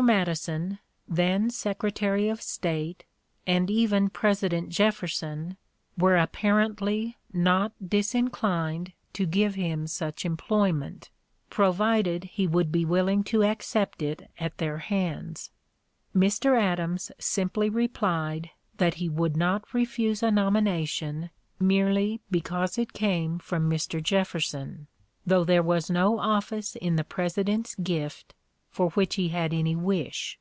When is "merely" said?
21.58-22.20